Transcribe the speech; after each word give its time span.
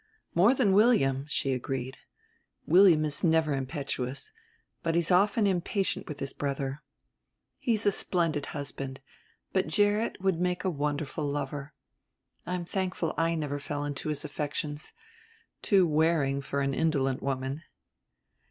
"More 0.33 0.55
than 0.55 0.71
William," 0.73 1.27
she 1.27 1.53
agreed. 1.53 1.95
"William 2.65 3.05
is 3.05 3.23
never 3.23 3.53
impetuous, 3.53 4.33
and 4.83 4.95
he's 4.95 5.11
often 5.11 5.45
impatient 5.45 6.07
with 6.07 6.19
his 6.19 6.33
brother. 6.33 6.81
He's 7.59 7.85
a 7.85 7.91
splendid 7.91 8.47
husband, 8.47 8.99
but 9.53 9.67
Gerrit 9.67 10.19
would 10.19 10.39
make 10.41 10.63
a 10.63 10.71
wonderful 10.71 11.27
lover. 11.27 11.75
I'm 12.47 12.65
thankful 12.65 13.13
I 13.15 13.35
never 13.35 13.59
fell 13.59 13.85
into 13.85 14.09
his 14.09 14.25
affections... 14.25 14.91
too 15.61 15.85
wearing 15.85 16.41
for 16.41 16.61
an 16.61 16.73
indolent 16.73 17.21
woman." 17.21 17.61